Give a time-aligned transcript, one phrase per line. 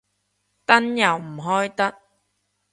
[0.65, 1.95] 燈又唔開得